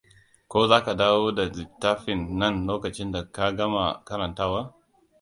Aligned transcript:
Ko 0.51 0.59
za 0.69 0.77
ka 0.85 0.93
dawo 1.01 1.27
da 1.37 1.43
littafin 1.55 2.21
nan 2.39 2.55
lokacin 2.69 3.09
da 3.13 3.21
ka 3.35 3.45
gama 3.57 3.85
karantawa. 4.05 4.61